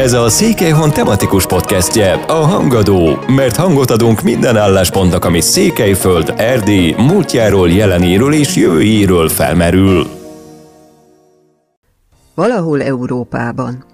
[0.00, 6.92] Ez a Székelyhon tematikus podcastje, a Hangadó, mert hangot adunk minden álláspontnak, ami Székelyföld, Erdély,
[6.92, 10.06] múltjáról, jelenéről és jövőjéről felmerül.
[12.34, 13.84] Valahol Európában.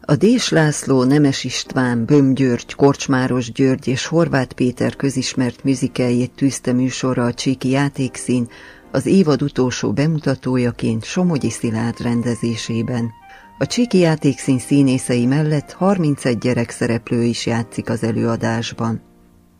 [0.00, 6.72] A Dés László, Nemes István, Böm György, Korcsmáros György és Horváth Péter közismert műzikeljét tűzte
[6.72, 8.48] műsorra a Csíki játékszín,
[8.90, 13.19] az évad utolsó bemutatójaként Somogyi Szilárd rendezésében.
[13.62, 19.02] A Csiki játékszín színészei mellett 31 gyerek szereplő is játszik az előadásban.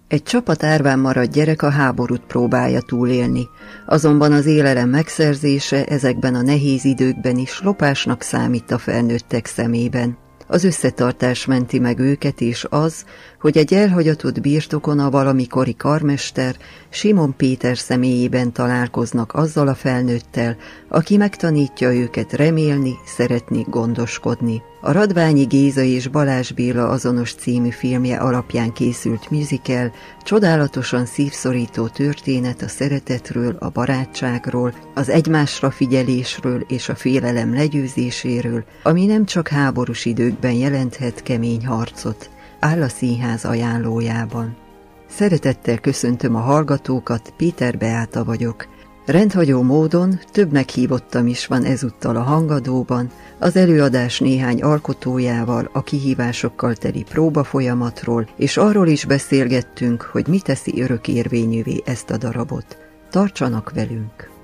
[0.09, 3.47] Egy csapat árván maradt gyerek a háborút próbálja túlélni,
[3.87, 10.17] azonban az élelem megszerzése ezekben a nehéz időkben is lopásnak számít a felnőttek szemében.
[10.47, 13.05] Az összetartás menti meg őket és az,
[13.41, 16.57] hogy egy elhagyatott birtokon a valamikori karmester
[16.89, 20.57] Simon Péter személyében találkoznak azzal a felnőttel,
[20.89, 24.63] aki megtanítja őket remélni, szeretni, gondoskodni.
[24.83, 29.93] A Radványi Géza és Balázs Béla azonos című filmje alapján készült musical
[30.23, 39.07] csodálatosan szívszorító történet a szeretetről, a barátságról, az egymásra figyelésről és a félelem legyőzéséről, ami
[39.07, 44.57] nem csak háborús időkben jelenthet kemény harcot, áll a színház ajánlójában.
[45.09, 48.69] Szeretettel köszöntöm a hallgatókat, Péter Beáta vagyok.
[49.07, 56.75] Rendhagyó módon több meghívottam is van ezúttal a hangadóban, az előadás néhány alkotójával, a kihívásokkal
[56.75, 62.79] teli próba folyamatról, és arról is beszélgettünk, hogy mi teszi örökérvényűvé ezt a darabot.
[63.11, 64.40] Tartsanak velünk!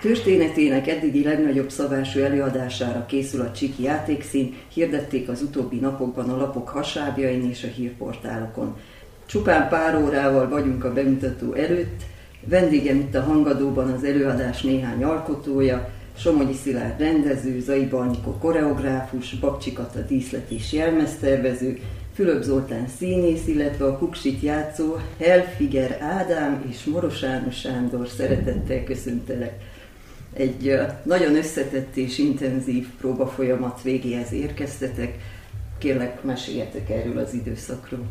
[0.00, 6.68] Történetének eddigi legnagyobb szabású előadására készül a Csiki játékszín, hirdették az utóbbi napokban a lapok
[6.68, 8.76] hasábjain és a hírportálokon.
[9.26, 12.02] Csupán pár órával vagyunk a bemutató előtt,
[12.44, 19.94] vendégem itt a hangadóban az előadás néhány alkotója, Somogyi Szilárd rendező, Zai Barnyiko koreográfus, Bakcsikat
[19.96, 21.78] a díszlet és jelmeztervező,
[22.14, 28.08] Fülöp Zoltán színész, illetve a Kuksit játszó Helfiger Ádám és Morosános Sándor.
[28.08, 29.67] Szeretettel köszöntelek
[30.32, 35.18] egy nagyon összetett és intenzív próbafolyamat végéhez érkeztetek.
[35.78, 38.06] Kérlek, meséljetek erről az időszakról.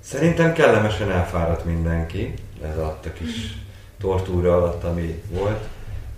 [0.00, 3.56] Szerintem kellemesen elfáradt mindenki, ez alatt a kis
[4.00, 5.68] tortúra alatt, ami volt,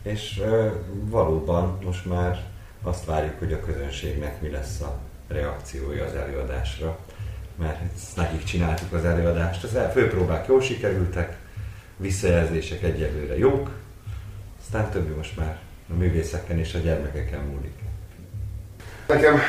[0.03, 0.43] és
[0.88, 2.44] valóban most már
[2.83, 6.99] azt várjuk, hogy a közönségnek mi lesz a reakciója az előadásra,
[7.59, 7.81] mert
[8.17, 11.37] nekik csináltuk az előadást, az főpróbák jól sikerültek,
[11.97, 13.71] visszajelzések egyelőre jók,
[14.73, 15.59] aztán többi most már
[15.91, 17.75] a művészeken és a gyermekeken múlik.
[19.06, 19.41] Nekem,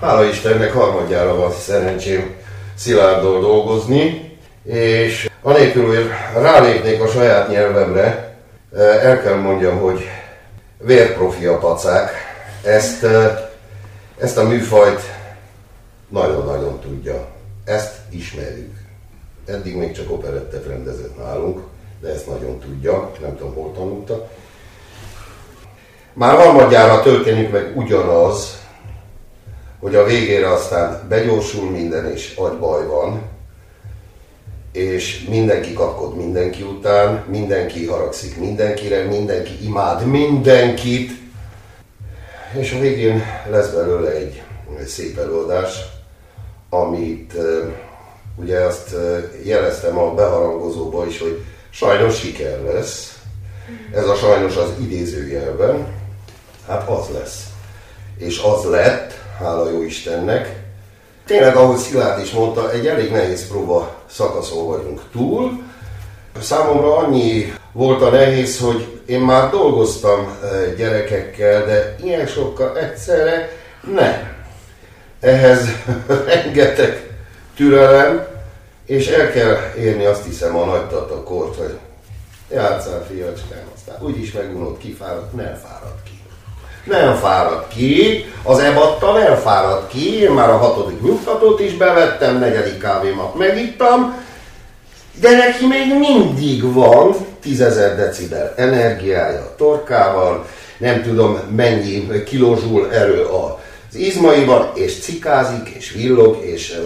[0.00, 2.34] hála Istennek, harmadjára van szerencsém
[2.74, 8.36] Szilárddal dolgozni, és anélkül, hogy rálépnék a saját nyelvemre,
[8.74, 10.08] eh, el kell mondjam, hogy
[10.78, 12.10] vérprofi a pacák.
[12.64, 13.38] Ezt, eh,
[14.18, 15.02] ezt a műfajt
[16.08, 17.28] nagyon-nagyon tudja.
[17.64, 18.76] Ezt ismerjük.
[19.46, 21.70] Eddig még csak operettet rendezett nálunk
[22.02, 24.28] de ezt nagyon tudja, nem tudom hol tanulta.
[26.12, 28.60] Már harmadjára történik meg ugyanaz,
[29.80, 33.22] hogy a végére aztán begyorsul minden, és agybaj van,
[34.72, 41.10] és mindenki kapkod mindenki után, mindenki haragszik mindenkire, mindenki imád mindenkit,
[42.58, 44.42] és a végén lesz belőle egy
[44.86, 45.78] szép előadás,
[46.70, 47.34] amit
[48.36, 48.96] ugye azt
[49.44, 53.18] jeleztem a beharangozóba is, hogy sajnos siker lesz.
[53.94, 55.86] Ez a sajnos az idézőjelben.
[56.68, 57.46] Hát az lesz.
[58.18, 60.60] És az lett, hála jó Istennek.
[61.26, 65.62] Tényleg, ahogy Szilárd is mondta, egy elég nehéz próba szakaszon vagyunk túl.
[66.40, 73.48] Számomra annyi volt a nehéz, hogy én már dolgoztam eh, gyerekekkel, de ilyen sokkal egyszerre
[73.94, 74.36] nem.
[75.20, 75.68] Ehhez
[76.26, 77.16] rengeteg
[77.56, 78.26] türelem,
[78.92, 81.78] és el kell érni azt hiszem a nagy kort, hogy
[82.52, 86.20] játszál fiacskám, aztán úgyis megunod, kifáradt, nem fárad ki.
[86.84, 92.38] Nem fárad ki, az ebatta nem fárad ki, én már a hatodik nyugtatót is bevettem,
[92.38, 94.24] negyedik kávémat megittam,
[95.20, 97.14] de neki még mindig van
[97.44, 100.46] 10.000 decibel energiája a torkával,
[100.78, 106.78] nem tudom mennyi kilózsul erő az izmaiban, és cikázik, és villog, és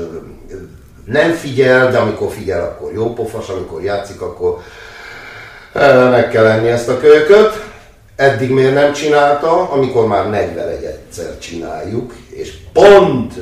[1.07, 4.59] nem figyel, de amikor figyel, akkor jó pofas, amikor játszik, akkor
[6.11, 7.65] meg kell lenni ezt a kölyköt.
[8.17, 13.35] Eddig miért nem csinálta, amikor már 41 egyszer csináljuk, és pont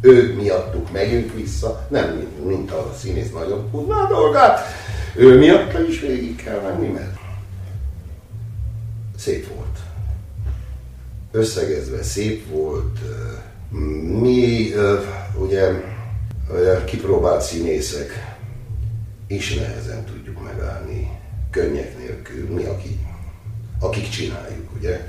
[0.00, 4.60] ő miattuk megyünk vissza, nem mint a színész nagyon tudná a dolgát,
[5.14, 7.16] ő miatt is végig kell menni, mert
[9.18, 9.78] szép volt.
[11.32, 12.98] Összegezve szép volt,
[14.20, 14.74] mi
[15.34, 15.70] ugye
[16.84, 18.36] kipróbált színészek
[19.26, 21.20] is nehezen tudjuk megállni
[21.50, 22.98] könnyek nélkül, mi, akik,
[23.80, 25.08] akik csináljuk, ugye?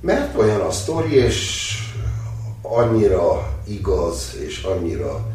[0.00, 1.72] Mert olyan a sztori, és
[2.62, 5.26] annyira igaz, és annyira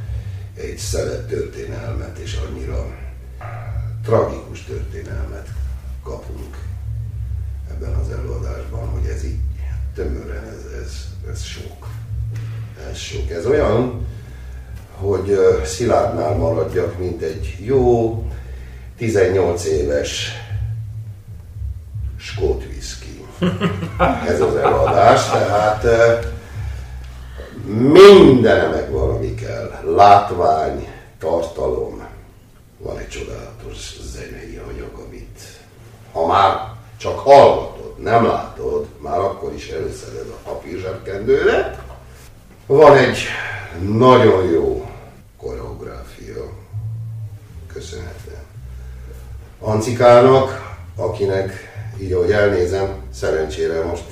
[0.56, 2.86] egy szelet történelmet, és annyira
[4.04, 5.48] tragikus történelmet
[6.04, 6.58] kapunk
[7.72, 9.40] ebben az előadásban, hogy ez így
[9.96, 11.88] tömören, ez, ez, ez sok.
[12.90, 13.30] Ez sok.
[13.30, 14.06] Ez olyan,
[15.04, 18.18] hogy Szilárdnál maradjak, mint egy jó
[18.98, 20.32] 18 éves
[22.18, 23.26] skót viszki.
[24.28, 26.28] Ez az előadás, tehát
[27.66, 29.72] minden megvan, ami kell.
[29.96, 30.88] Látvány,
[31.20, 32.04] tartalom,
[32.78, 35.40] van egy csodálatos zenei anyag, amit
[36.12, 41.84] ha már csak hallgatod, nem látod, már akkor is előszeded a papírzsebkendőre.
[42.66, 43.18] Van egy
[43.82, 44.93] nagyon jó
[45.44, 46.50] koreográfia,
[47.74, 48.44] köszönhetően
[49.60, 51.52] Ancikának, akinek
[52.00, 54.04] így ahogy elnézem, szerencsére most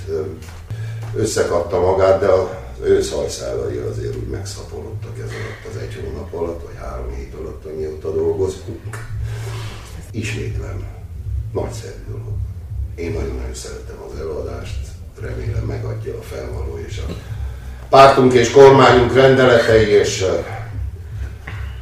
[1.15, 2.47] összekapta magát, de az
[2.83, 7.65] ő szajszálai azért úgy megszaporodtak ez alatt az egy hónap alatt, vagy három hét alatt,
[7.65, 9.09] amióta dolgozunk.
[10.11, 10.83] Ismétlem,
[11.53, 12.33] nagyszerű dolog.
[12.95, 14.87] Én nagyon-nagyon szeretem az előadást,
[15.21, 17.11] remélem megadja a felvaló és a
[17.89, 20.25] pártunk és kormányunk rendeletei, és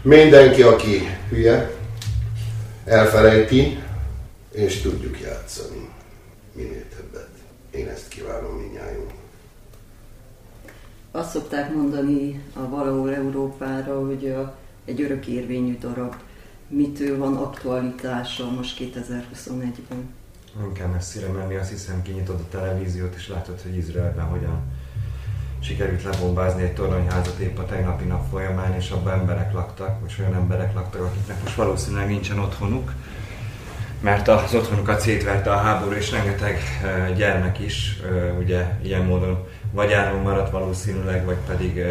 [0.01, 1.71] mindenki, aki hülye,
[2.85, 3.83] elfelejti,
[4.51, 5.89] és tudjuk játszani
[6.51, 7.29] minél többet.
[7.71, 9.11] Én ezt kívánom mindnyájunk.
[11.11, 16.15] Azt szokták mondani a valahol Európára, hogy a, egy örökérvényű darab
[16.67, 20.13] mitől van aktualitása most 2021-ben.
[20.59, 24.61] Nem kell messzire menni, azt hiszem kinyitod a televíziót, és látod, hogy Izraelben hogyan
[25.59, 30.33] sikerült lebombázni egy toronyházat épp a tegnapi nap folyamán, és abban emberek laktak, most olyan
[30.33, 32.93] emberek laktak, akiknek most valószínűleg nincsen otthonuk,
[34.01, 36.59] mert az otthonukat szétverte a háború, és rengeteg
[37.15, 37.99] gyermek is,
[38.39, 41.83] ugye ilyen módon vagy árvon maradt valószínűleg, vagy pedig,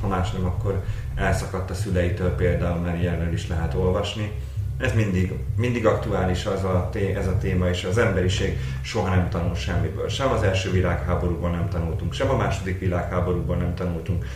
[0.00, 0.84] ha más nem, akkor
[1.14, 4.32] elszakadt a szüleitől például, mert ilyenről is lehet olvasni
[4.78, 9.54] ez mindig, mindig aktuális az a, ez a téma, és az emberiség soha nem tanul
[9.54, 10.08] semmiből.
[10.08, 14.26] Sem az első világháborúban nem tanultunk, sem a második világháborúban nem tanultunk.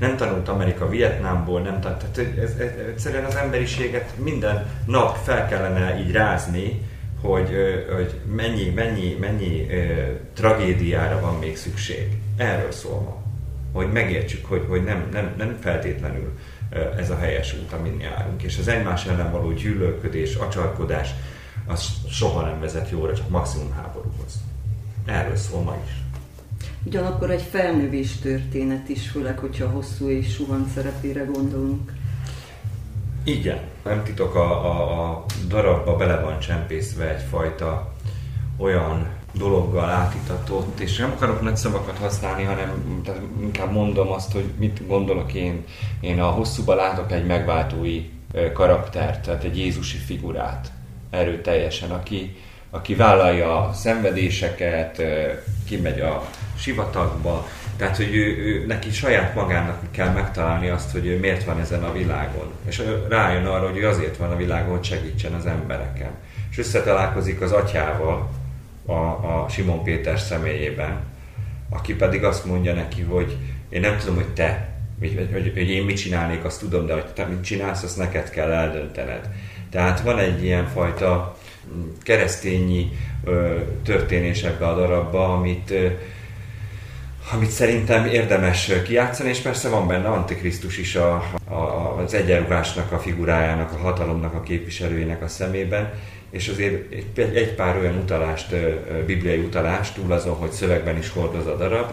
[0.00, 5.48] Nem tanult Amerika Vietnámból, nem tanult, tehát ez, ez, egyszerűen az emberiséget minden nap fel
[5.48, 6.80] kellene így rázni,
[7.20, 7.50] hogy,
[7.94, 9.66] hogy mennyi, mennyi, mennyi
[10.34, 12.06] tragédiára van még szükség.
[12.36, 13.16] Erről szól ma.
[13.72, 16.32] Hogy megértsük, hogy, hogy nem, nem, nem feltétlenül
[16.98, 18.42] ez a helyes út, amin járunk.
[18.42, 21.10] És az egymás ellen való gyűlölködés, acsarkodás,
[21.66, 24.34] az soha nem vezet jóra, csak maximum háborúhoz.
[25.06, 25.90] Erről szól ma is.
[26.84, 31.92] Ugyanakkor egy felnövés történet is, főleg, hogyha hosszú és suhan szerepére gondolunk.
[33.24, 37.94] Igen, nem titok, a, a, a darabba bele van csempészve egyfajta
[38.56, 44.44] olyan dologgal átitatott, és nem akarok nagy szavakat használni, hanem tehát inkább mondom azt, hogy
[44.58, 45.64] mit gondolok én.
[46.00, 48.10] Én a hosszúban látok egy megváltói
[48.52, 50.72] karaktert, tehát egy Jézusi figurát
[51.10, 52.36] erőteljesen, aki,
[52.70, 55.02] aki vállalja a szenvedéseket,
[55.66, 56.28] kimegy a
[56.58, 57.46] sivatagba,
[57.80, 61.82] tehát, hogy ő, ő, neki saját magának kell megtalálni azt, hogy ő miért van ezen
[61.84, 62.52] a világon.
[62.66, 66.10] És rájön arra, hogy ő azért van a világon, hogy segítsen az embereken.
[66.50, 68.30] És összetalálkozik az atyával,
[68.86, 71.00] a, a Simon Péter személyében,
[71.70, 73.36] aki pedig azt mondja neki, hogy
[73.68, 74.68] én nem tudom, hogy te,
[74.98, 78.30] hogy, hogy, hogy én mit csinálnék, azt tudom, de hogy te mit csinálsz, azt neked
[78.30, 79.28] kell eldöntened.
[79.70, 81.36] Tehát van egy ilyen fajta
[81.74, 82.90] mm, keresztényi
[83.24, 85.86] ö, történés ebbe a darabba, amit, ö,
[87.32, 91.14] amit szerintem érdemes kijátszani, és persze van benne Antikrisztus is a,
[91.48, 91.54] a,
[92.04, 95.92] az egyenruhásnak, a figurájának, a hatalomnak a képviselőjének a szemében,
[96.30, 98.54] és azért egy, egy pár olyan utalást,
[99.06, 101.92] bibliai utalást, túl azon, hogy szövegben is hordoz a darab,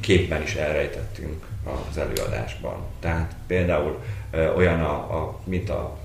[0.00, 1.44] képben is elrejtettünk
[1.90, 2.76] az előadásban.
[3.00, 3.98] Tehát például
[4.56, 5.98] olyan, a, a, mint a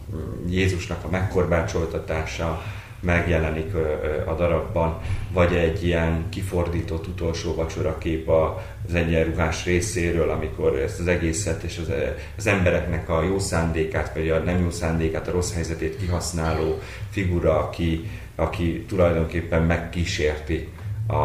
[0.49, 2.61] Jézusnak a megkorbácsoltatása,
[3.01, 3.75] megjelenik
[4.25, 11.07] a darabban, vagy egy ilyen kifordított utolsó vacsora kép az egyenruhás részéről, amikor ezt az
[11.07, 11.81] egészet és
[12.37, 16.79] az, embereknek a jó szándékát, vagy a nem jó szándékát, a rossz helyzetét kihasználó
[17.09, 20.67] figura, aki, aki tulajdonképpen megkísérti
[21.07, 21.23] a,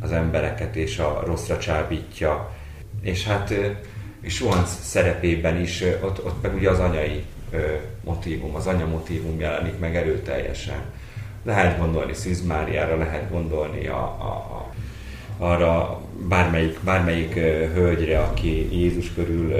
[0.00, 2.50] az embereket és a rosszra csábítja.
[3.00, 3.54] És hát
[4.20, 7.24] és Johannes szerepében is, ott, ott meg ugye az anyai
[8.04, 10.82] motívum, az anya motívum jelenik meg erőteljesen
[11.44, 12.12] lehet gondolni
[12.46, 14.72] Máriára, lehet gondolni a, a, a
[15.38, 17.34] arra bármelyik, bármelyik
[17.74, 19.54] hölgyre, aki Jézus körül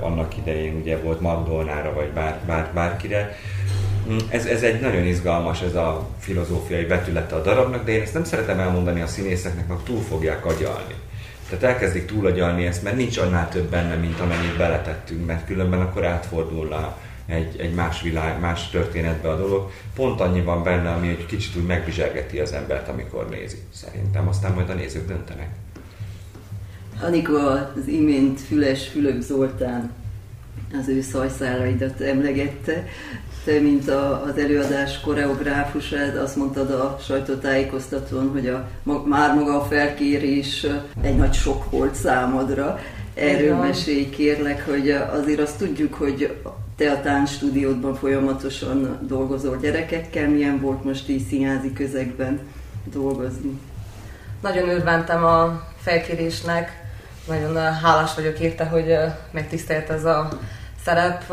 [0.00, 3.36] annak idején ugye volt Magdolnára, vagy bár, bár, bárkire.
[4.08, 8.14] Mm, ez, ez egy nagyon izgalmas, ez a filozófiai vetülete a darabnak, de én ezt
[8.14, 10.94] nem szeretem elmondani a színészeknek, mert túl fogják agyalni.
[11.48, 16.04] Tehát elkezdik túlagyalni ezt, mert nincs annál több benne, mint amennyit beletettünk, mert különben akkor
[16.04, 19.70] átfordulna egy, egy más világ, más történetbe a dolog.
[19.94, 23.58] Pont annyi van benne, ami egy kicsit úgy megbizsergeti az embert, amikor nézi.
[23.72, 25.48] Szerintem aztán majd a nézők döntenek.
[27.02, 29.92] Anikó az imént Füles Fülöp Zoltán
[30.80, 32.86] az ő szajszálaidat emlegette.
[33.44, 38.68] Te, mint a, az előadás koreográfusát, azt mondtad a sajtótájékoztatón, hogy a,
[39.04, 40.66] már maga a felkérés
[41.02, 42.78] egy nagy sok volt számodra.
[43.16, 46.36] Erről mesélj kérlek, hogy azért azt tudjuk, hogy
[46.76, 52.40] te a táncstúdiódban folyamatosan dolgozol gyerekekkel, milyen volt most így színházi közegben
[52.84, 53.60] dolgozni?
[54.42, 56.84] Nagyon örventem a felkérésnek,
[57.28, 58.96] nagyon hálás vagyok érte, hogy
[59.30, 60.28] megtisztelt ez a
[60.84, 61.24] szerep.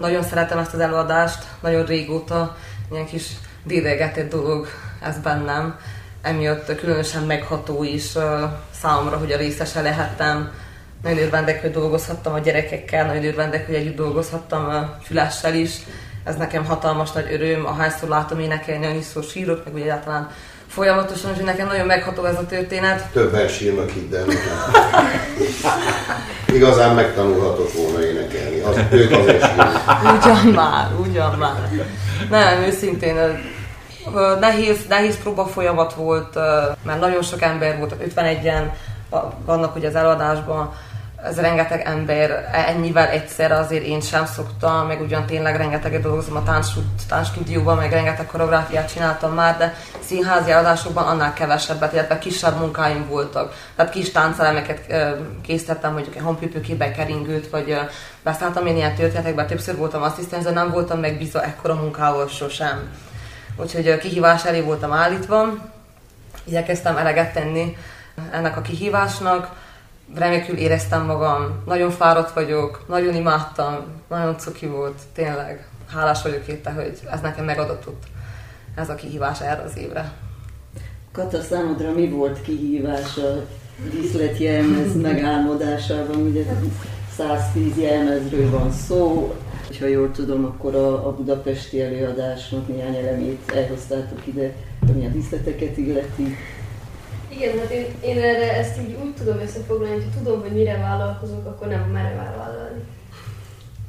[0.00, 2.56] Nagyon szeretem ezt az előadást, nagyon régóta,
[2.90, 3.26] ilyen kis
[3.64, 4.66] dédelgetett dolog
[5.00, 5.78] ez bennem.
[6.22, 8.12] Emiatt különösen megható is
[8.80, 10.52] számomra, hogy a részese lehettem.
[11.02, 15.70] Nagyon örvendek, hogy dolgozhattam a gyerekekkel, nagyon örvendek, hogy együtt dolgozhattam a Fülessel is.
[16.24, 20.30] Ez nekem hatalmas nagy öröm, ahányszor látom énekelni, annyiszor sírok, meg úgy egyáltalán
[20.68, 23.06] folyamatosan, hogy nekem nagyon megható ez a történet.
[23.12, 24.24] Többen sírnak hidd el
[26.52, 28.60] Igazán megtanulhatok volna énekelni.
[28.60, 29.80] Az, ők azért sírnak.
[30.16, 31.70] Ugyan már, ugyan már.
[32.30, 33.16] Nem, őszintén
[34.40, 36.34] nehéz, nehéz próba folyamat volt,
[36.82, 38.70] mert nagyon sok ember volt, 51-en
[39.44, 40.72] vannak ugye az eladásban,
[41.22, 46.42] ez rengeteg ember, ennyivel egyszer azért én sem szoktam, meg ugyan tényleg rengeteget dolgozom a
[47.08, 49.74] táncstúdióban, meg rengeteg koreográfiát csináltam már, de
[50.04, 53.54] színházi adásokban annál kevesebbet, illetve kisebb munkáim voltak.
[53.76, 54.94] Tehát kis táncelemeket
[55.42, 57.78] készítettem, mondjuk egy honpipőkébe keringőt, vagy
[58.22, 62.90] beszálltam én ilyen történetekben, többször voltam asszisztens, de nem voltam megbízva ekkora munkával sosem.
[63.56, 65.46] Úgyhogy kihívás elé voltam állítva,
[66.44, 67.76] igyekeztem eleget tenni
[68.30, 69.60] ennek a kihívásnak,
[70.14, 73.76] remekül éreztem magam, nagyon fáradt vagyok, nagyon imádtam,
[74.08, 75.66] nagyon cuki volt, tényleg.
[75.86, 78.02] Hálás vagyok érte, hogy ez nekem megadatott
[78.74, 80.12] ez a kihívás erre az évre.
[81.12, 83.46] Kata, számodra mi volt kihívás a
[83.90, 86.16] díszletjelmez megálmodásában?
[86.16, 86.44] Ugye
[87.16, 89.34] 110 jelmezről van szó,
[89.70, 94.52] és ha jól tudom, akkor a, a budapesti előadásnak néhány elemét elhoztátok ide,
[94.88, 96.36] ami a díszleteket illeti.
[97.34, 101.46] Igen, hát én, én erre ezt így úgy tudom összefoglalni, hogy tudom, hogy mire vállalkozok,
[101.46, 102.82] akkor nem merem elvállalni.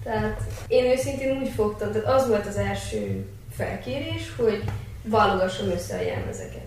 [0.03, 4.63] Tehát én őszintén úgy fogtam, tehát az volt az első felkérés, hogy
[5.03, 6.65] válogassam össze a jelmezeket.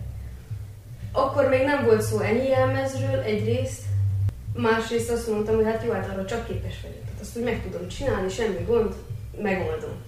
[1.13, 3.83] Akkor még nem volt szó ennyi jelmezről egyrészt,
[4.55, 7.05] másrészt azt mondtam, hogy hát jó, hát arra csak képes vagyok.
[7.05, 8.95] Tehát azt úgy meg tudom csinálni, semmi gond,
[9.43, 10.05] megoldom.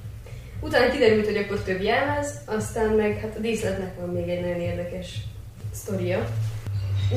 [0.61, 4.61] Utána kiderült, hogy akkor több jelmez, aztán meg hát a díszletnek van még egy nagyon
[4.61, 5.19] érdekes
[5.73, 6.29] sztoria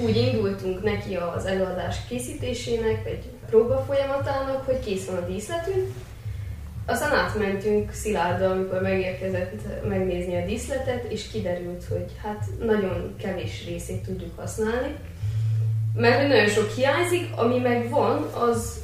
[0.04, 3.20] úgy indultunk neki az előadás készítésének, vagy
[3.50, 5.88] próba folyamatának, hogy kész van a díszletünk.
[6.86, 9.54] Aztán átmentünk Szilárda, amikor megérkezett
[9.88, 14.96] megnézni a díszletet, és kiderült, hogy hát nagyon kevés részét tudjuk használni.
[15.96, 18.80] Mert nagyon sok hiányzik, ami meg van, az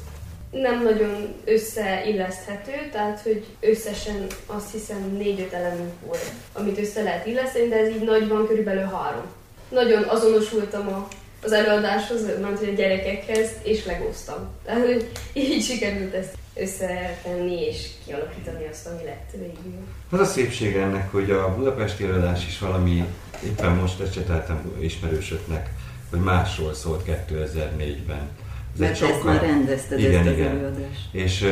[0.50, 7.68] nem nagyon összeilleszthető, tehát hogy összesen azt hiszem négy-öt elemünk volt, amit össze lehet illeszteni,
[7.68, 9.24] de ez így nagyban körülbelül három
[9.68, 11.08] nagyon azonosultam a,
[11.42, 14.48] az előadáshoz, mert a gyerekekhez, és legóztam.
[14.64, 19.78] Tehát, hogy így sikerült ezt összetenni és kialakítani azt, ami lett végül.
[20.10, 23.04] Az a szépség ennek, hogy a budapesti előadás is valami,
[23.44, 25.70] éppen most ecseteltem ismerősöknek,
[26.10, 28.28] hogy másról szólt 2004-ben.
[28.72, 29.14] Ez Mert sokkal...
[29.14, 30.48] ezt már rendezted, igen, ezt az igen.
[30.48, 31.08] előadást.
[31.12, 31.46] És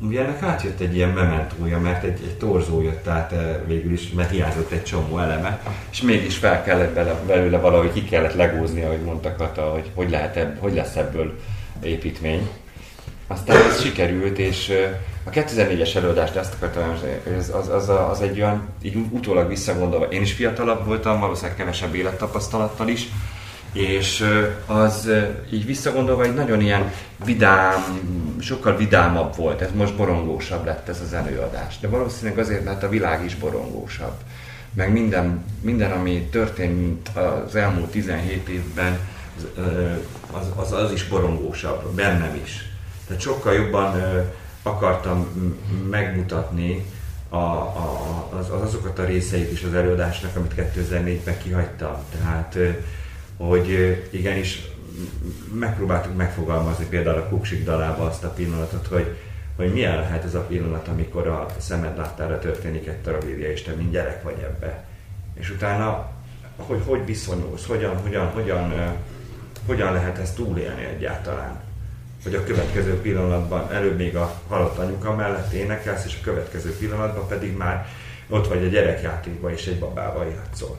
[0.00, 4.10] ugye ennek átjött egy ilyen mementója, mert egy, egy torzó jött át eh, végül is,
[4.10, 8.82] mert hiányzott egy csomó eleme, és mégis fel kellett bele, belőle valahogy ki kellett legózni,
[8.82, 11.38] ahogy mondta Kata, hogy hogy, lehet ebb, hogy lesz ebből
[11.82, 12.48] építmény.
[13.26, 16.98] Aztán ez sikerült, és eh, a 2004-es előadást azt akartam,
[17.38, 21.94] az, az, az, az egy olyan, így utólag visszagondolva, én is fiatalabb voltam, valószínűleg kevesebb
[21.94, 23.08] élettapasztalattal is,
[23.72, 24.24] és
[24.66, 25.10] az
[25.52, 26.92] így visszagondolva egy nagyon ilyen
[27.24, 27.82] vidám,
[28.40, 31.78] sokkal vidámabb volt, ez most borongósabb lett ez az előadás.
[31.80, 34.14] De valószínűleg azért, mert a világ is borongósabb.
[34.74, 38.98] Meg minden, minden ami történt az elmúlt 17 évben,
[40.32, 42.68] az, az, az is borongósabb, bennem is.
[43.06, 43.94] Tehát sokkal jobban
[44.62, 45.28] akartam
[45.90, 46.84] megmutatni
[47.28, 51.96] a, a, az, azokat a részeit is az előadásnak, amit 2004-ben kihagytam.
[52.18, 52.58] Tehát
[53.48, 54.62] hogy igenis
[55.52, 59.16] megpróbáltuk megfogalmazni például a Kuksik dalába azt a pillanatot, hogy,
[59.56, 63.72] hogy milyen lehet ez a pillanat, amikor a szemed láttára történik egy tragédia, és te
[63.72, 64.84] mind gyerek vagy ebbe.
[65.34, 66.10] És utána,
[66.56, 68.72] hogy hogy viszonyulsz, hogyan, hogyan, hogyan,
[69.66, 71.60] hogyan lehet ezt túlélni egyáltalán.
[72.22, 77.28] Hogy a következő pillanatban előbb még a halott anyuka mellett énekelsz, és a következő pillanatban
[77.28, 77.86] pedig már
[78.28, 80.78] ott vagy a gyerekjátékban és egy babával játszol.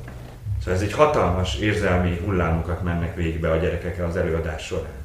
[0.64, 5.02] Szóval ez egy hatalmas érzelmi hullámokat mennek végbe a gyerekekkel az előadás során.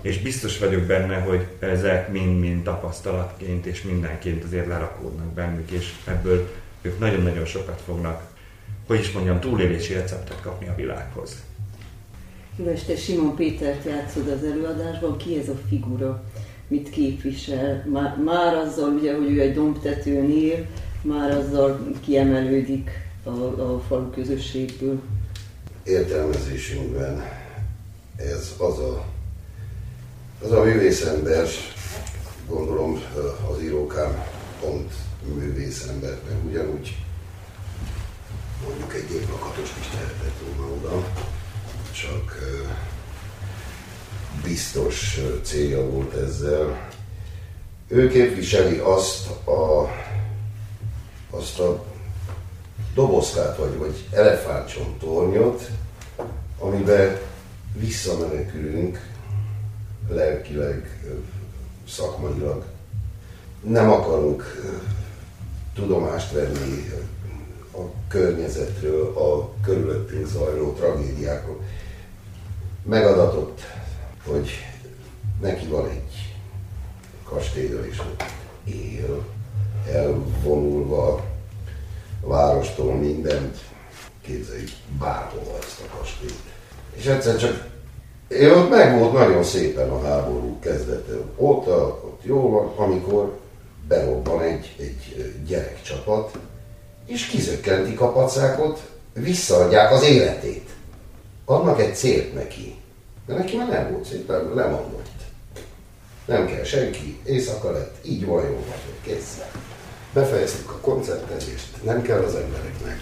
[0.00, 6.50] És biztos vagyok benne, hogy ezek mind-mind tapasztalatként és mindenként azért lerakódnak bennük, és ebből
[6.82, 8.22] ők nagyon-nagyon sokat fognak,
[8.86, 11.42] hogy is mondjam, túlélési receptet kapni a világhoz.
[12.56, 15.16] Jó este, Simon Pétert játszod az előadásban.
[15.16, 16.24] Ki ez a figura?
[16.68, 17.84] Mit képvisel?
[17.92, 20.66] Már, már azzal, ugye, hogy ő egy dombtetőn él,
[21.02, 23.30] már azzal kiemelődik a,
[23.74, 25.00] a falu közösségből.
[25.84, 27.22] Értelmezésünkben
[28.16, 29.04] ez az a,
[30.42, 31.46] az a művészember,
[32.48, 33.02] gondolom
[33.50, 34.24] az írókám
[34.60, 34.92] pont
[35.34, 36.96] művészember, mert ugyanúgy
[38.66, 41.06] mondjuk egy éplakatos is tehetett volna oda,
[41.92, 42.38] csak
[44.44, 46.88] biztos célja volt ezzel.
[47.88, 49.88] Ő képviseli azt a,
[51.30, 51.84] azt a
[52.94, 55.70] dobozkát, vagy, vagy elefántcsontornyot,
[56.58, 57.18] amiben
[57.78, 59.12] visszamenekülünk
[60.08, 61.00] lelkileg,
[61.88, 62.64] szakmailag.
[63.60, 64.42] Nem akarunk
[65.74, 66.92] tudomást venni
[67.72, 71.60] a környezetről, a körülöttünk zajló tragédiákról.
[72.82, 73.60] Megadatott,
[74.26, 74.50] hogy
[75.40, 76.34] neki van egy
[77.24, 78.02] kastélya, és
[78.64, 79.24] él,
[79.92, 81.24] elvonulva
[82.24, 83.58] a várostól mindent,
[84.22, 86.38] képzeljük bárhol ezt a kastélyt.
[86.94, 87.72] És egyszer csak
[88.28, 91.12] én ott meg volt nagyon szépen a háború kezdete.
[91.36, 93.38] Ott, a, ott jó van, amikor
[93.88, 96.38] berobban egy, egy gyerekcsapat,
[97.06, 98.80] és kizökkentik a pacákot,
[99.12, 100.70] visszaadják az életét.
[101.44, 102.74] Adnak egy célt neki.
[103.26, 105.08] De neki már nem volt szépen, lemondott.
[106.26, 108.64] Nem kell senki, éjszaka lett, így van jó,
[109.02, 109.40] kész
[110.14, 113.00] befejeztük a koncertezést, nem kell az embereknek.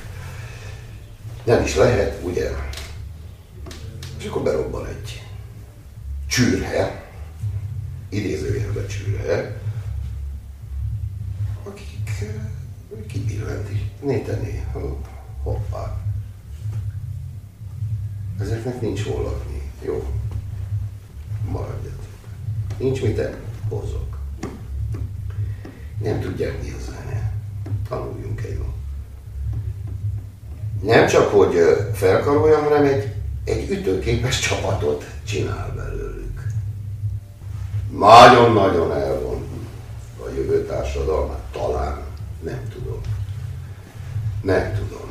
[1.44, 2.50] Nem is lehet, ugye?
[4.18, 5.22] És akkor berobban egy
[6.26, 7.10] csűrhe,
[8.08, 9.60] idézőjelben csűrhe,
[11.64, 12.24] akik
[13.06, 14.64] kibillenti, nétené,
[15.42, 16.00] hoppá.
[18.40, 19.62] Ezeknek nincs hol lakni.
[19.84, 20.12] Jó,
[21.48, 22.06] maradjatok.
[22.78, 24.18] Nincs mit enni, hozzok.
[26.02, 26.94] Nem tudják mi az
[27.92, 28.58] tanuljunk egy
[30.82, 31.54] Nem csak, hogy
[31.94, 36.46] felkarolja, hanem egy, egy ütőképes csapatot csinál belőlük.
[37.98, 39.46] Nagyon-nagyon elvon
[40.24, 42.00] a jövő társadalmat, talán,
[42.42, 43.00] nem tudom.
[44.42, 45.10] Nem tudom.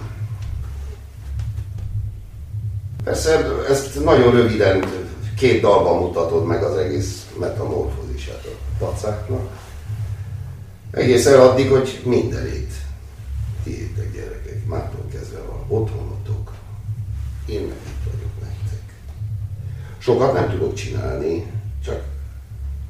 [3.03, 4.85] Persze ezt nagyon röviden,
[5.37, 9.60] két dalban mutatod meg az egész metamorfózisát a pacáknak.
[10.91, 12.73] Egészen addig, hogy mindenét
[13.63, 16.51] tiétek gyerekek, mától kezdve van otthonotok,
[17.45, 18.93] én meg itt vagyok nektek.
[19.97, 21.51] Sokat nem tudok csinálni,
[21.83, 22.03] csak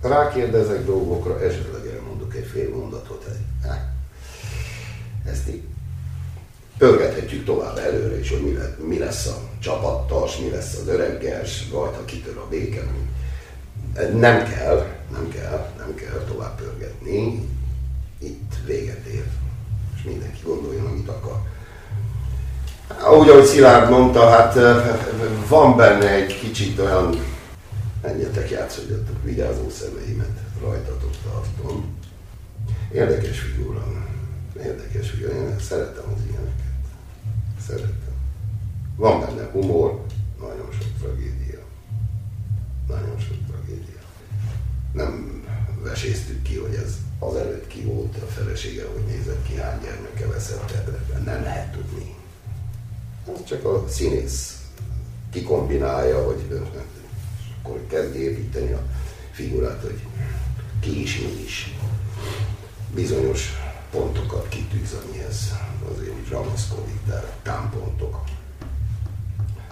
[0.02, 3.82] rákérdezek dolgokra, esetleg elmondok egy fél mondatot, hogy eh,
[5.32, 5.64] ezt így
[6.78, 11.70] pörgethetjük tovább előre is, hogy mi, le, mi lesz a csapattars, mi lesz az öreggers,
[11.72, 12.82] rajta kitör a béke.
[14.14, 17.50] Nem kell, nem kell, nem kell tovább pörgetni,
[18.72, 19.26] véget ér,
[19.96, 21.40] és mindenki gondoljon, amit akar.
[22.88, 24.54] Ahogy ahogy Szilárd mondta, hát
[25.50, 27.16] van benne egy kicsit olyan,
[28.02, 31.98] menjetek, játszodjatok, vigyázó szemeimet, rajtatok tartom.
[32.94, 33.84] Érdekes figura,
[34.64, 36.76] érdekes figura, én szeretem az ilyeneket.
[37.68, 38.16] Szeretem.
[38.96, 40.02] Van benne humor,
[40.40, 41.60] nagyon sok tragédia.
[42.88, 44.02] Nagyon sok tragédia.
[44.94, 45.42] Nem
[45.84, 50.72] veséztük ki, hogy ez azelőtt ki volt a felesége, hogy nézett ki, hány gyermeke veszett
[50.72, 51.24] ebben.
[51.24, 52.16] Nem lehet tudni.
[53.34, 54.62] Ez csak a színész
[55.32, 56.62] kikombinálja, hogy
[57.62, 58.82] akkor kezd építeni a
[59.32, 60.00] figurát, hogy
[60.80, 61.76] ki is, mi is.
[62.94, 63.50] Bizonyos
[63.92, 65.54] pontokat kitűz, amihez
[65.92, 68.24] azért így ramaszkodik, de támpontok.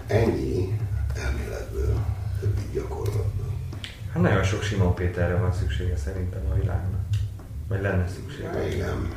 [0.08, 0.80] Ennyi
[1.16, 2.06] elméletből,
[2.40, 3.49] többi gyakorlatból.
[4.14, 7.02] Hát nagyon sok Simon Péterre van szüksége szerintem a világnak.
[7.68, 8.44] Vagy lenne szükség.
[8.44, 9.14] Ja, igen.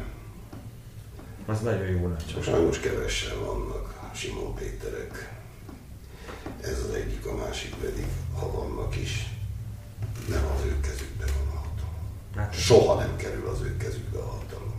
[1.46, 2.42] Az nagyon jó lenne.
[2.42, 5.40] Sajnos kevesen vannak Simon Péterek.
[6.60, 8.06] Ez az egyik, a másik pedig,
[8.38, 9.26] ha vannak is,
[10.28, 11.94] nem az ő kezükben van a hatalom.
[12.36, 14.74] Hát, Soha nem kerül az ő kezükbe a hatalom.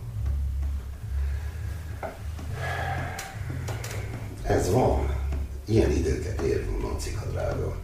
[4.42, 5.16] Ez van.
[5.64, 7.76] Ilyen időket érünk, Mancika drága.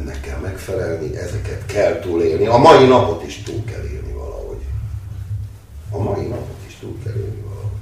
[0.00, 2.46] Ennek kell megfelelni, ezeket kell túlélni.
[2.46, 4.62] A mai napot is túl kell élni valahogy.
[5.90, 7.80] A mai napot is túl kell élni valahogy.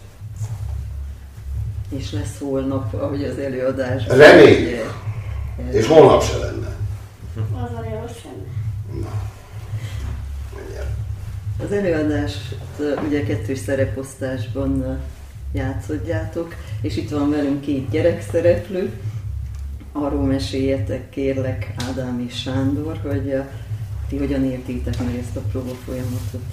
[1.89, 4.17] És lesz holnap, ahogy az előadásban.
[4.17, 5.03] Reméljük.
[5.71, 6.77] És holnap se lenne.
[7.37, 7.71] Az.
[9.01, 9.13] Na,
[10.57, 10.87] menjen.
[11.65, 12.57] Az előadást
[13.07, 15.01] ugye kettős szereposztásban
[15.53, 18.93] játszodjátok, és itt van velünk két gyerekszereplő.
[19.97, 23.41] Arról meséljetek, kérlek, Ádám és Sándor, hogy ö,
[24.09, 26.45] ti hogyan értétek meg ezt a próba folyamatot.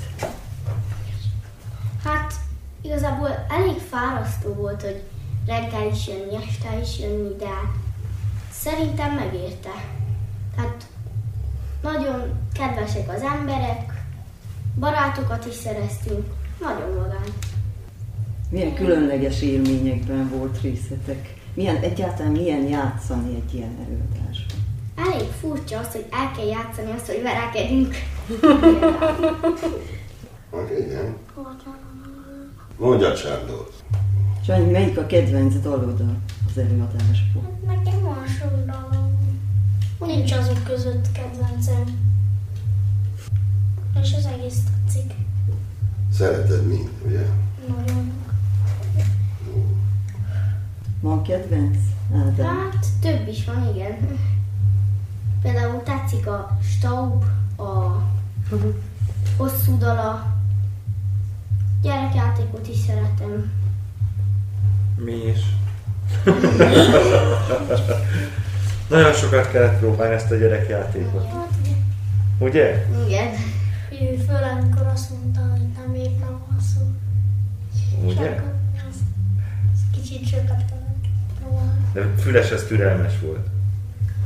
[2.04, 2.34] Hát
[2.82, 5.02] igazából elég fárasztó volt, hogy
[5.46, 7.50] reggel is jönni, este is jönni, de
[8.52, 9.86] szerintem megérte.
[10.56, 10.88] Tehát
[11.82, 14.04] nagyon kedvesek az emberek,
[14.80, 16.26] barátokat is szereztünk,
[16.60, 17.34] nagyon vagány.
[18.50, 21.41] Milyen különleges élményekben volt részletek?
[21.54, 24.60] Milyen, egyáltalán milyen játszani egy ilyen előadásban?
[24.96, 27.96] Elég furcsa az, hogy el kell játszani azt, hogy verekedünk.
[30.52, 31.16] Hát igen.
[32.78, 33.70] Mondja Sándor.
[34.46, 36.04] Sanyi, melyik a kedvenc dalod
[36.48, 37.52] az előadásból?
[37.66, 39.20] Nekem van sok dalom.
[40.00, 41.84] Nincs azok között kedvencem.
[44.02, 45.12] És az egész tetszik.
[46.14, 47.26] Szereted mind, ugye?
[47.68, 48.01] Nagyon.
[51.32, 51.78] Kedvenc?
[52.16, 52.46] Ádám?
[52.46, 54.20] Hát több is van, igen.
[55.42, 57.24] Például tetszik a Staub,
[57.58, 58.02] a
[59.38, 60.26] hosszú dala.
[61.82, 63.52] Gyerekjátékot is szeretem.
[64.96, 65.40] Mi is.
[68.90, 71.26] Nagyon sokat kellett próbálni ezt a gyerekjátékot.
[71.26, 71.50] Hát,
[72.40, 72.86] Ugye?
[73.08, 73.34] Igen.
[74.28, 75.62] Föl, amikor azt mondta, hogy
[76.20, 76.82] nem a szó.
[77.74, 78.42] És Ugye?
[78.90, 78.98] az
[79.92, 80.80] kicsit sokat.
[81.94, 83.46] De Füles ez türelmes volt.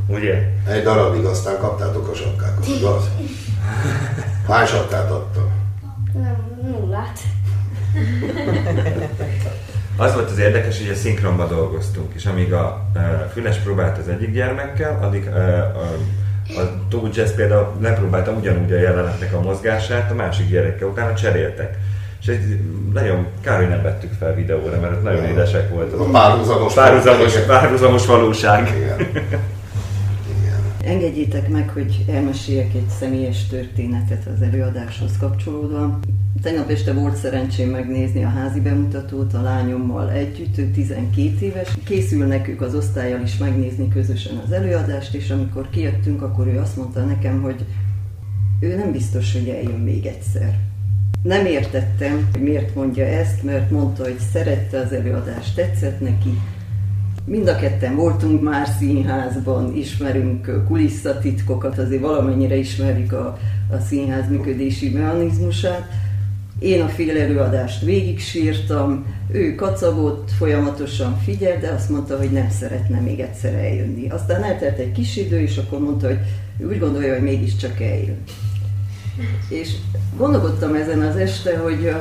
[0.08, 0.52] Ugye?
[0.68, 3.10] Egy darabig aztán kaptátok a sapkákat, igaz?
[4.48, 5.50] Hány sapkát adtam?
[6.14, 7.20] Nem, nullát.
[9.98, 13.02] Az volt az érdekes, hogy a szinkronban dolgoztunk, és amíg a uh,
[13.34, 18.78] Füles próbált az egyik gyermekkel, addig uh, a, a Tóth Jazz például lepróbálta ugyanúgy a
[18.78, 21.78] jelenetnek a mozgását, a másik gyerekkel utána cseréltek.
[22.26, 22.60] És egy,
[22.94, 26.12] nagyon kár, hogy nem vettük fel videóra, mert ott nagyon édesek voltak.
[26.12, 26.74] Párhuzamos.
[26.74, 28.74] Párhuzamos, párhuzamos valóság.
[28.78, 29.00] Igen.
[30.40, 30.60] Igen.
[30.84, 36.00] Engedjétek meg, hogy elmeséljek egy személyes történetet az előadáshoz kapcsolódóan.
[36.42, 41.70] Tegnap este volt szerencsém megnézni a házi bemutatót a lányommal együtt, ő 12 éves.
[41.84, 46.78] Készülnek ők az osztályjal is megnézni közösen az előadást, és amikor kijöttünk, akkor ő azt
[46.78, 47.66] mondta nekem, hogy
[48.60, 50.74] ő nem biztos, hogy eljön még egyszer.
[51.26, 56.40] Nem értettem, miért mondja ezt, mert mondta, hogy szerette az előadást, tetszett neki,
[57.28, 63.38] Mind a ketten voltunk már színházban, ismerünk kulisszatitkokat, azért valamennyire ismerjük a,
[63.72, 65.88] a színház működési mechanizmusát.
[66.60, 72.50] Én a fél előadást végig sírtam, ő kacagott, folyamatosan figyel, de azt mondta, hogy nem
[72.50, 74.10] szeretne még egyszer eljönni.
[74.10, 76.20] Aztán eltelt egy kis idő, és akkor mondta, hogy
[76.68, 78.18] úgy gondolja, hogy mégiscsak eljön.
[79.50, 79.76] És
[80.18, 81.94] gondolkodtam ezen az este, hogy,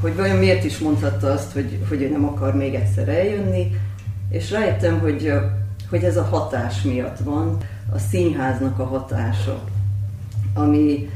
[0.00, 3.76] hogy vajon miért is mondhatta azt, hogy, hogy ő nem akar még egyszer eljönni,
[4.30, 5.32] és rájöttem, hogy,
[5.90, 7.58] hogy ez a hatás miatt van,
[7.92, 9.64] a színháznak a hatása,
[10.54, 11.08] ami,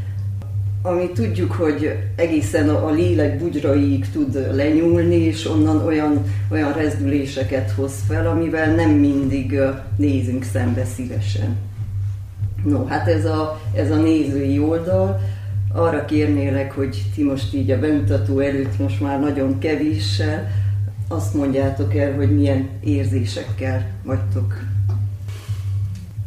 [0.83, 7.71] ami tudjuk, hogy egészen a, a lélek bugyraig tud lenyúlni, és onnan olyan, olyan rezdüléseket
[7.71, 9.61] hoz fel, amivel nem mindig
[9.97, 11.57] nézünk szembe szívesen.
[12.65, 15.21] No, hát ez a, ez a nézői oldal.
[15.73, 20.49] Arra kérnélek, hogy ti most így a bemutató előtt most már nagyon kevéssel,
[21.09, 24.59] azt mondjátok el, hogy milyen érzésekkel vagytok.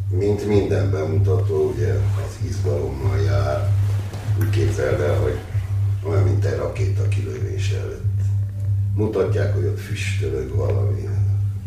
[0.10, 3.72] Mint minden bemutató, ugye az izgalommal jár.
[4.40, 5.38] Úgy képzeld el, hogy
[6.04, 8.22] olyan, mint egy rakéta kilövés előtt.
[8.96, 11.10] Mutatják, hogy ott füstölög valami,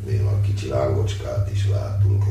[0.06, 2.24] néha kicsi lángocskát is látunk,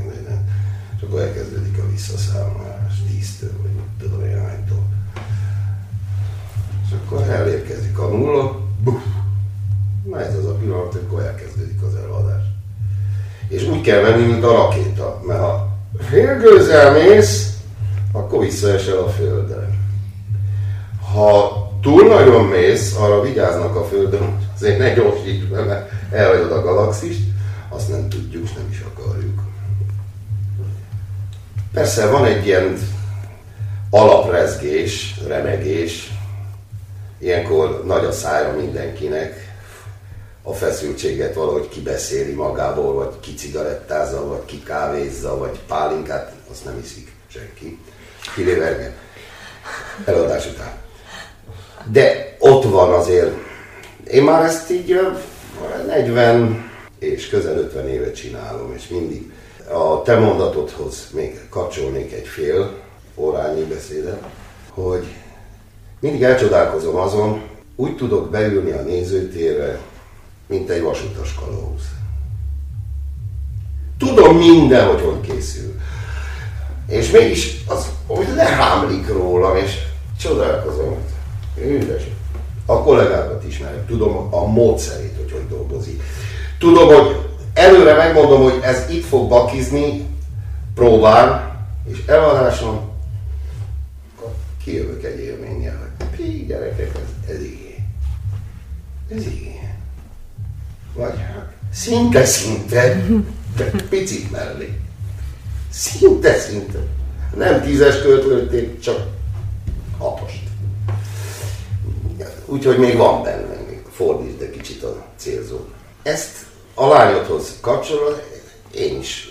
[0.97, 4.84] és akkor elkezdődik a visszaszámolás, tíztől, vagy mit tudom én hánytól.
[6.95, 9.01] Akkor elérkezik a nulla, buf,
[10.09, 12.43] Na ez az a pillanat, amikor elkezdődik az előadás.
[13.47, 17.57] És úgy kell menni, mint a rakéta, mert ha félgőzzel mész,
[18.11, 19.69] akkor visszaesel a földre.
[21.13, 26.61] Ha túl nagyon mész, arra vigyáznak a földön, azért ne gyorsíts be, mert elhagyod a
[26.61, 27.21] galaxist,
[27.69, 29.39] azt nem tudjuk, nem is akarjuk.
[31.73, 32.77] Persze van egy ilyen
[33.89, 36.14] alaprezgés, remegés,
[37.25, 39.53] ilyenkor nagy a szája mindenkinek,
[40.43, 47.79] a feszültséget valahogy kibeszéli magából, vagy kicigarettázza, vagy kikávézza, vagy pálinkát, azt nem iszik senki.
[48.35, 48.95] Kivéve
[50.05, 50.71] eladás után.
[51.91, 53.33] De ott van azért,
[54.11, 55.11] én már ezt így ö,
[55.87, 59.31] 40 és közel 50 éve csinálom, és mindig
[59.71, 62.73] a te mondatodhoz még kapcsolnék egy fél
[63.15, 64.21] órányi beszédet,
[64.69, 65.05] hogy
[66.05, 67.41] mindig elcsodálkozom azon,
[67.75, 69.79] úgy tudok beülni a nézőtérre,
[70.47, 71.81] mint egy vasutas kalóz.
[73.97, 75.79] Tudom minden, hogy hogy készül.
[76.87, 79.71] És mégis az, hogy lehámlik rólam, és
[80.19, 80.95] csodálkozom,
[81.53, 82.03] hogy ügyes.
[82.65, 86.03] A kollégákat ismerem, tudom a módszerét, hogy hogy dolgozik.
[86.59, 87.15] Tudom, hogy
[87.53, 90.07] előre megmondom, hogy ez itt fog bakizni,
[90.75, 91.59] próbál,
[91.91, 92.93] és eladáson
[94.63, 95.84] kijövök egy élménnyel,
[96.15, 97.87] pi, gyerekek, ez, ez igen.
[99.09, 99.75] Ez igen.
[100.93, 103.05] Vagy hát szinte-szinte,
[103.55, 104.79] de picit mellé.
[105.69, 106.79] Szinte-szinte.
[107.35, 109.07] Nem tízes lőtték, csak
[109.97, 110.43] hatost.
[112.45, 115.57] Úgyhogy még van benne, még fordítsd egy kicsit a célzó.
[116.03, 118.19] Ezt a lányodhoz kapcsolva
[118.71, 119.29] én is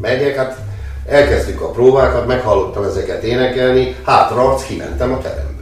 [0.00, 0.58] megyek, hát
[1.06, 5.55] elkezdtük a próbákat, meghallottam ezeket énekelni, hátraarc, kimentem a teremből.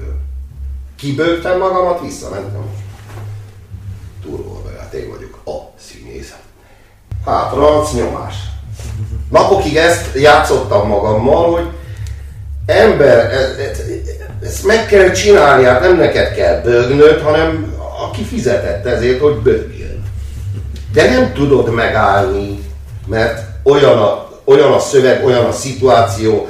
[1.05, 2.65] Kibőgtem magamat, visszamentem.
[4.23, 6.35] Turbolva, hát én vagyok a színész.
[7.25, 8.35] Hátraarc, nyomás.
[9.31, 11.67] Napokig ezt játszottam magammal, hogy
[12.67, 13.83] ember, ezt, ezt,
[14.43, 17.75] ezt meg kell csinálni, hát nem neked kell bőgnöd, hanem
[18.09, 20.05] aki fizetett ezért, hogy bőgjön.
[20.93, 22.59] De nem tudod megállni,
[23.07, 26.49] mert olyan a, olyan a szöveg, olyan a szituáció,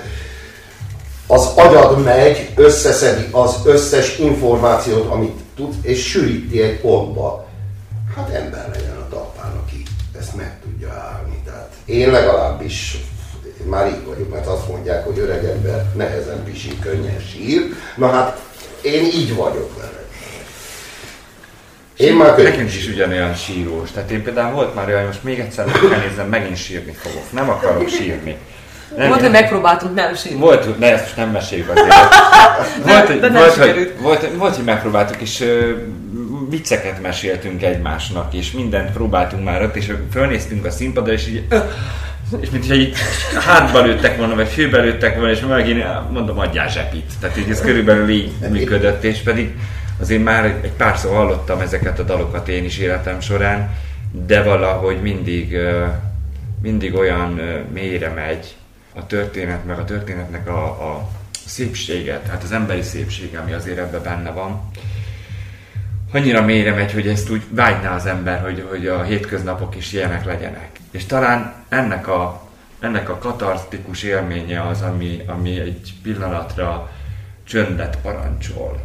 [1.27, 7.47] az agyad megy, összeszedi az összes információt, amit tud, és sűríti egy pontba.
[8.17, 9.83] Hát ember legyen a talpán, aki
[10.19, 11.43] ezt meg tudja állni.
[11.45, 12.99] Tehát én legalábbis
[13.67, 17.61] már így vagyok, mert azt mondják, hogy öreg ember nehezen pisik, könnyen sír.
[17.97, 18.41] Na hát
[18.83, 20.03] én így vagyok vele.
[21.97, 23.91] Én már könnyen Nekünk is ugyanolyan sírós.
[23.91, 27.33] Tehát én például volt már olyan, most még egyszer meg kell néznem, megint sírni fogok.
[27.33, 28.37] Nem akarok sírni.
[28.97, 30.39] Nem, Volt, hogy megpróbáltunk nem sírni.
[30.39, 31.95] Volt, ne ezt most nem meséljük azért.
[32.87, 35.71] volt, hogy, de nem volt, hogy, volt, volt, hogy megpróbáltuk, és ö,
[36.49, 41.59] vicceket meséltünk egymásnak, és mindent próbáltunk már ott, és fölnéztünk a színpadra, és így ö,
[42.41, 42.97] és mint hogy így
[43.47, 47.13] hátba lőttek volna, vagy főbe lőttek volna, és megint mondom, adjál zsepit.
[47.21, 49.55] Tehát így ez körülbelül így működött, és pedig
[50.01, 53.71] azért már egy párszor hallottam ezeket a dalokat én is életem során,
[54.27, 55.57] de valahogy mindig,
[56.63, 57.41] mindig olyan
[57.73, 58.55] mélyre megy
[58.95, 61.09] a történet, meg a történetnek a, a
[61.47, 64.71] szépsége, tehát az emberi szépsége, ami azért ebben benne van,
[66.13, 70.25] annyira mélyre megy, hogy ezt úgy vágyná az ember, hogy, hogy a hétköznapok is ilyenek
[70.25, 70.69] legyenek.
[70.91, 72.49] És talán ennek a,
[72.81, 76.91] ennek a katartikus élménye az, ami, ami egy pillanatra
[77.45, 78.81] csöndet parancsol.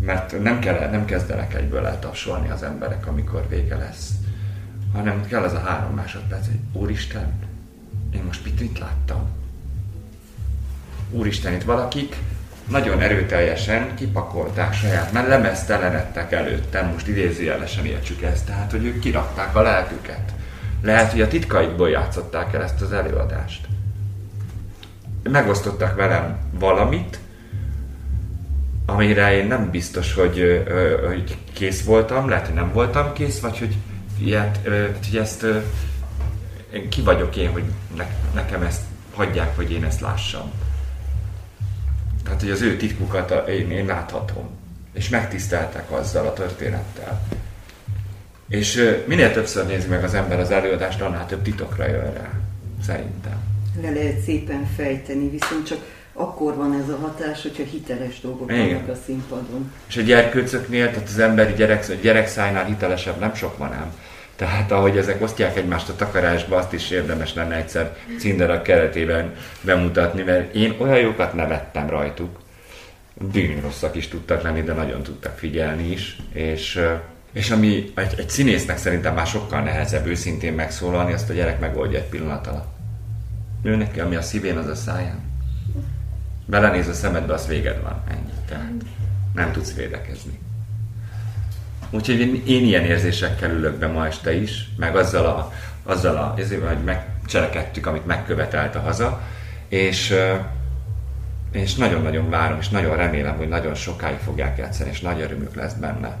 [0.00, 4.10] Mert nem, kell, nem kezdenek egyből eltapsolni az emberek, amikor vége lesz.
[4.92, 7.47] Hanem kell az a három másodperc, hogy Úristen,
[8.14, 9.28] én most mit, láttam?
[11.10, 12.16] Úristen, itt valakik
[12.68, 19.56] nagyon erőteljesen kipakolták saját, mert lemeztelenedtek előttem, most idézőjelesen értsük ezt, tehát hogy ők kirakták
[19.56, 20.32] a lelküket.
[20.82, 23.66] Lehet, hogy a titkaikból játszották el ezt az előadást.
[25.22, 27.18] Megosztottak velem valamit,
[28.86, 30.64] amire én nem biztos, hogy,
[31.06, 33.76] hogy kész voltam, lehet, hogy nem voltam kész, vagy hogy,
[34.18, 35.46] ilyet, ö, hogy ezt
[36.72, 37.64] én ki vagyok én, hogy
[37.96, 38.80] ne, nekem ezt
[39.14, 40.50] hagyják, hogy én ezt lássam.
[42.24, 44.48] Tehát, hogy az ő titkukat én, én láthatom.
[44.92, 47.22] És megtiszteltek azzal a történettel.
[48.48, 52.30] És minél többször nézi meg az ember az előadást, annál több titokra jön rá.
[52.86, 53.36] Szerintem.
[53.80, 55.78] Le lehet szépen fejteni, viszont csak
[56.12, 58.66] akkor van ez a hatás, hogyha hiteles dolgok Igen.
[58.66, 59.72] vannak a színpadon.
[59.88, 63.92] És a gyerkőcöknél, tehát az emberi gyerek, gyerekszájnál hitelesebb nem sok van ám.
[64.38, 70.22] Tehát ahogy ezek osztják egymást a takarásba, azt is érdemes lenne egyszer Cinderak keretében bemutatni,
[70.22, 72.40] mert én olyan jókat nevettem rajtuk.
[73.14, 76.16] Bűn rosszak is tudtak lenni, de nagyon tudtak figyelni is.
[76.32, 76.80] És,
[77.32, 81.98] és ami egy, egy színésznek szerintem már sokkal nehezebb őszintén megszólalni, azt a gyerek megoldja
[81.98, 82.76] egy pillanat alatt.
[83.62, 85.20] Ő neki, ami a szívén, az a száján.
[86.46, 88.02] Belenéz a szemedbe, az véged van.
[88.08, 88.32] Ennyi.
[88.48, 88.72] Tehát
[89.34, 90.38] nem tudsz védekezni.
[91.90, 96.34] Úgyhogy én, én ilyen érzésekkel ülök be ma este is, meg azzal a, azzal a,
[96.36, 99.20] ezért, hogy megcselekedtük, amit megkövetelt a haza,
[99.68, 100.14] és,
[101.52, 105.72] és nagyon-nagyon várom, és nagyon remélem, hogy nagyon sokáig fogják játszani, és nagy örömük lesz
[105.72, 106.16] benne.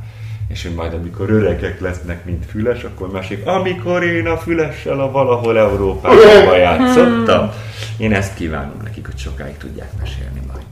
[0.48, 5.10] És hogy majd amikor öregek lesznek, mint füles, akkor mesék, amikor én a fülessel a
[5.10, 7.50] valahol Európában játszottam.
[7.96, 10.66] Én ezt kívánom nekik, hogy sokáig tudják mesélni majd.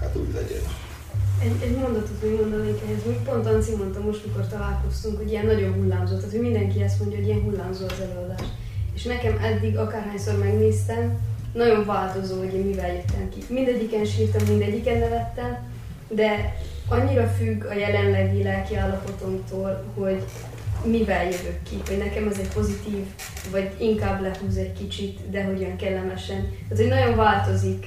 [0.00, 0.60] Hát úgy legyen.
[1.42, 5.46] Egy, egy mondatot még mondanék ehhez, hogy pont Anci mondta most, mikor találkoztunk, hogy ilyen
[5.46, 8.46] nagyon hullámzó, tehát hogy mindenki ezt mondja, hogy ilyen hullámzó az előadás.
[8.94, 11.18] És nekem eddig, akárhányszor megnéztem,
[11.52, 13.54] nagyon változó, hogy én mivel jöttem ki.
[13.54, 15.56] Mindegyiken sírtam, mindegyiken nevettem,
[16.08, 16.56] de
[16.88, 20.22] annyira függ a jelenlegi lelki állapotomtól, hogy
[20.84, 23.04] mivel jövök ki, hogy nekem ez egy pozitív,
[23.50, 26.40] vagy inkább lehúz egy kicsit, de hogy olyan kellemesen.
[26.68, 27.86] Tehát, hogy nagyon változik,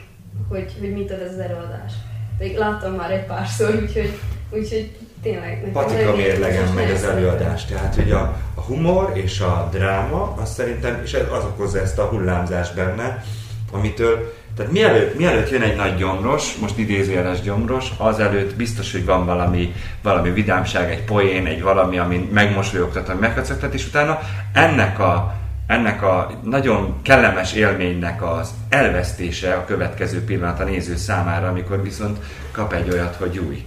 [0.49, 1.93] hogy, hogy mit ad az előadás.
[2.39, 7.65] Még láttam már egy párszor, úgyhogy, úgyhogy tényleg Patika mérlegem megy az előadás.
[7.65, 12.03] Tehát, hogy a, a humor és a dráma, azt szerintem, és az okozza ezt a
[12.03, 13.23] hullámzást benne,
[13.71, 19.25] amitől tehát mielőtt, mielőtt jön egy nagy gyomros, most idézőjeles gyomros, azelőtt biztos, hogy van
[19.25, 24.19] valami, valami vidámság, egy poén, egy valami, ami megmosolyogtat, ami megkacagtat, és utána
[24.53, 25.33] ennek a,
[25.69, 32.17] ennek a nagyon kellemes élménynek az elvesztése a következő pillanat a néző számára, amikor viszont
[32.51, 33.65] kap egy olyat, hogy új.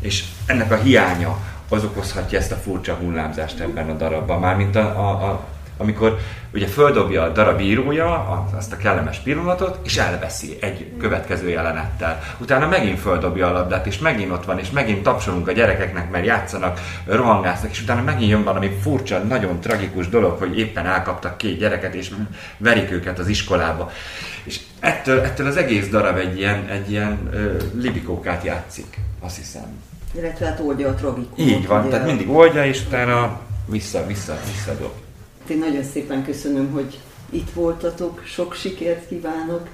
[0.00, 4.80] És ennek a hiánya az okozhatja ezt a furcsa hullámzást ebben a darabban, mármint a,
[4.80, 5.44] a, a
[5.76, 6.18] amikor
[6.52, 12.22] ugye földobja a darab írója azt a kellemes pillanatot, és elveszi egy következő jelenettel.
[12.38, 16.26] Utána megint földobja a labdát, és megint ott van, és megint tapsolunk a gyerekeknek, mert
[16.26, 21.58] játszanak, rohangásznak, és utána megint jön valami furcsa, nagyon tragikus dolog, hogy éppen elkaptak két
[21.58, 22.10] gyereket, és
[22.56, 23.90] verik őket az iskolába.
[24.44, 29.82] És ettől, ettől az egész darab egy ilyen, egy ilyen uh, libikókát játszik, azt hiszem.
[30.14, 31.38] Illetve hát oldja a tragikumot.
[31.38, 31.90] Így van, ugye?
[31.90, 34.92] tehát mindig oldja, és utána vissza, vissza, visszadob.
[35.50, 36.98] Én nagyon szépen köszönöm, hogy
[37.30, 39.68] itt voltatok, sok sikert kívánok,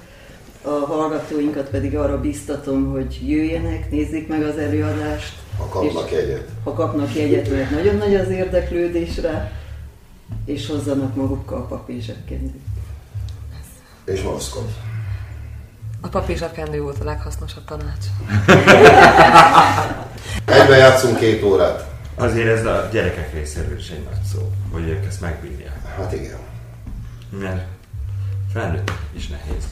[0.61, 5.33] a hallgatóinkat pedig arra biztatom, hogy jöjjenek, nézzék meg az előadást.
[5.57, 6.49] Ha kapnak jegyet.
[6.63, 9.51] Ha kapnak jegyet, mert nagyon nagy az érdeklődésre,
[10.45, 12.61] és hozzanak magukkal papírzsebkendőt.
[14.05, 14.71] És maszkot.
[16.01, 18.05] A papírzsebkendő volt a leghasznosabb tanács.
[20.45, 21.96] Egyben játszunk két órát.
[22.19, 25.85] Azért ez a gyerekek részéről is egy nagy szó, hogy ők ezt megbírják.
[25.97, 26.37] Hát igen.
[27.29, 27.65] Mert
[28.53, 29.63] felnőtt is nehéz.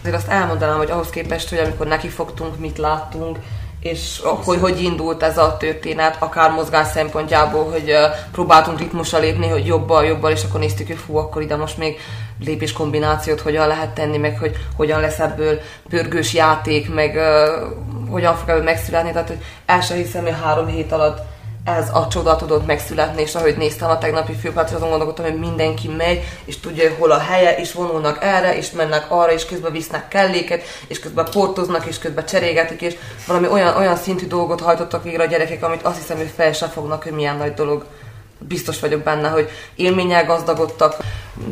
[0.00, 3.38] Azért azt elmondanám, hogy ahhoz képest, hogy amikor nekifogtunk, mit láttunk,
[3.80, 7.92] és hogy hogy indult ez a történet, akár mozgás szempontjából, hogy
[8.32, 11.98] próbáltunk ritmusra lépni, hogy jobbal, jobbal, és akkor néztük, hogy fú, akkor ide most még
[12.44, 18.36] lépés kombinációt hogyan lehet tenni, meg hogy hogyan lesz ebből pörgős játék, meg uh, hogyan
[18.36, 21.28] fog ebből megszületni, tehát hogy el sem hiszem, hogy három hét alatt
[21.64, 25.88] ez a csoda tudott megszületni, és ahogy néztem a tegnapi filmet, azon gondolkodtam, hogy mindenki
[25.88, 29.72] megy, és tudja, hogy hol a helye, és vonulnak erre, és mennek arra, és közben
[29.72, 32.96] visznek kelléket, és közben portoznak, és közben cserégetik, és
[33.26, 36.68] valami olyan, olyan szintű dolgot hajtottak végre a gyerekek, amit azt hiszem, hogy fel sem
[36.68, 37.84] fognak, hogy milyen nagy dolog.
[38.38, 40.96] Biztos vagyok benne, hogy élménnyel gazdagodtak,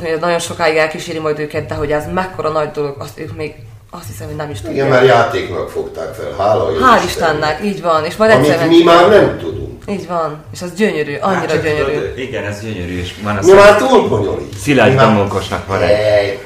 [0.01, 3.55] hogy nagyon sokáig elkíséri majd őket, de hogy ez mekkora nagy dolog, azt ők még
[3.91, 4.75] azt hiszem, hogy nem is tudják.
[4.75, 8.05] Igen, mert játéknak fogták fel, hála Hál' Istennek, így van.
[8.05, 9.83] És majd Amit mi már nem tudunk.
[9.89, 11.95] Így van, és az gyönyörű, annyira hát, gyönyörű.
[11.95, 13.47] Tudod, igen, ez gyönyörű, és van az...
[13.47, 14.57] Mi már túl bonyolít.
[14.57, 16.39] Szilágy Damolkosnak van egy.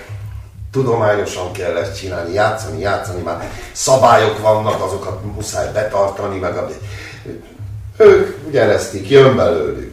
[0.73, 6.69] Tudományosan kell ezt csinálni, játszani, játszani, már szabályok vannak, azokat muszáj betartani, meg a...
[7.97, 9.92] Ők ugyaneztik, jön belőlük.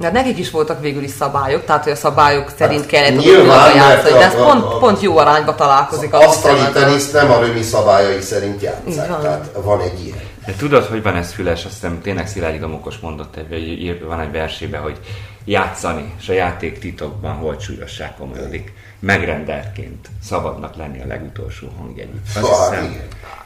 [0.00, 3.74] Ja, nekik is voltak végül is szabályok, tehát hogy a szabályok szerint hát, kellett a
[3.74, 6.12] játszani, de ez a, pont, a, pont jó arányba találkozik.
[6.12, 9.20] Az asztali teniszt nem a römi szabályai szerint játszák, van.
[9.20, 10.18] tehát van egy ilyen.
[10.46, 11.64] De tudod, hogy van ez füles?
[11.64, 14.98] Azt hiszem tényleg Szilágyi Domokos mondott, egy, van egy versébe, hogy
[15.44, 18.72] játszani, és a játék titokban volt súlyosság komolyodik.
[18.98, 22.20] Megrendeltként szabadnak lenni a legutolsó hangjegyik.
[22.34, 22.96] Azt hiszem,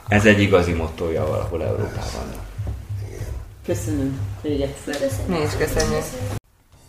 [0.08, 2.48] ez egy igazi mottoja valahol Európában.
[3.66, 5.10] Köszönöm még egyszer.
[5.26, 6.38] Mi is köszönjük.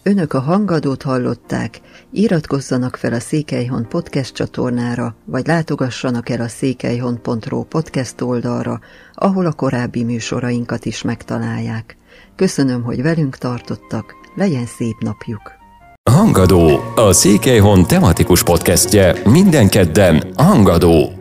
[0.03, 7.63] Önök a hangadót hallották, iratkozzanak fel a Székelyhon podcast csatornára, vagy látogassanak el a székelyhon.ro
[7.63, 8.79] podcast oldalra,
[9.13, 11.97] ahol a korábbi műsorainkat is megtalálják.
[12.35, 15.51] Köszönöm, hogy velünk tartottak, legyen szép napjuk!
[16.11, 21.20] Hangadó, a Székelyhon tematikus podcastje minden kedden Hangadó.